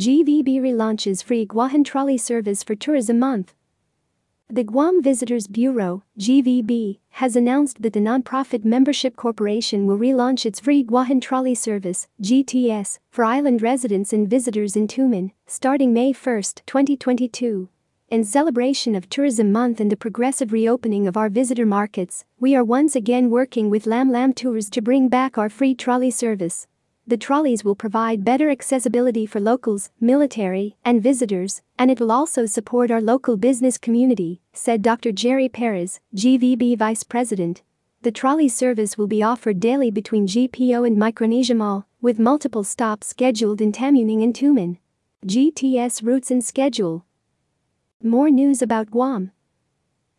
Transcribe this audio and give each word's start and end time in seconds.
GVB 0.00 0.58
relaunches 0.60 1.22
free 1.22 1.44
Guahan 1.44 1.84
trolley 1.84 2.16
service 2.16 2.62
for 2.62 2.74
Tourism 2.74 3.18
Month. 3.18 3.52
The 4.48 4.64
Guam 4.64 5.02
Visitors 5.02 5.46
Bureau, 5.46 6.04
GVB, 6.18 7.00
has 7.20 7.36
announced 7.36 7.82
that 7.82 7.92
the 7.92 8.00
nonprofit 8.00 8.64
membership 8.64 9.14
corporation 9.14 9.86
will 9.86 9.98
relaunch 9.98 10.46
its 10.46 10.58
free 10.58 10.82
Guahan 10.82 11.20
trolley 11.20 11.54
service, 11.54 12.08
GTS, 12.22 12.98
for 13.10 13.26
island 13.26 13.60
residents 13.60 14.14
and 14.14 14.26
visitors 14.26 14.74
in 14.74 14.88
Tumon, 14.88 15.32
starting 15.46 15.92
May 15.92 16.12
1, 16.12 16.14
2022. 16.64 17.68
In 18.08 18.24
celebration 18.24 18.94
of 18.94 19.10
Tourism 19.10 19.52
Month 19.52 19.80
and 19.80 19.92
the 19.92 19.98
progressive 19.98 20.50
reopening 20.50 21.06
of 21.06 21.18
our 21.18 21.28
visitor 21.28 21.66
markets, 21.66 22.24
we 22.38 22.56
are 22.56 22.64
once 22.64 22.96
again 22.96 23.28
working 23.28 23.68
with 23.68 23.86
Lam 23.86 24.10
Lam 24.10 24.32
Tours 24.32 24.70
to 24.70 24.80
bring 24.80 25.10
back 25.10 25.36
our 25.36 25.50
free 25.50 25.74
trolley 25.74 26.10
service. 26.10 26.66
The 27.10 27.16
trolleys 27.16 27.64
will 27.64 27.74
provide 27.74 28.24
better 28.24 28.50
accessibility 28.50 29.26
for 29.26 29.40
locals, 29.40 29.90
military, 30.00 30.76
and 30.84 31.02
visitors, 31.02 31.60
and 31.76 31.90
it 31.90 31.98
will 31.98 32.12
also 32.12 32.46
support 32.46 32.92
our 32.92 33.00
local 33.00 33.36
business 33.36 33.78
community, 33.78 34.40
said 34.52 34.80
Dr. 34.80 35.10
Gerry 35.10 35.48
Perez, 35.48 35.98
GVB 36.14 36.78
Vice 36.78 37.02
President. 37.02 37.62
The 38.02 38.12
trolley 38.12 38.48
service 38.48 38.96
will 38.96 39.08
be 39.08 39.24
offered 39.24 39.58
daily 39.58 39.90
between 39.90 40.28
GPO 40.28 40.86
and 40.86 40.96
Micronesia 40.96 41.56
Mall, 41.56 41.84
with 42.00 42.20
multiple 42.20 42.62
stops 42.62 43.08
scheduled 43.08 43.60
in 43.60 43.72
Tamuning 43.72 44.22
and 44.22 44.32
Tumon. 44.32 44.78
GTS 45.26 46.06
routes 46.06 46.30
and 46.30 46.44
schedule. 46.44 47.04
More 48.00 48.30
news 48.30 48.62
about 48.62 48.92
Guam. 48.92 49.32